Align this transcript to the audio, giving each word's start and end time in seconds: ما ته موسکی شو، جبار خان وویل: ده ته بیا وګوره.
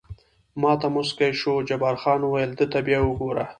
ما 0.61 0.71
ته 0.81 0.87
موسکی 0.95 1.29
شو، 1.39 1.53
جبار 1.67 1.95
خان 2.01 2.19
وویل: 2.23 2.51
ده 2.57 2.65
ته 2.71 2.79
بیا 2.87 2.99
وګوره. 3.03 3.45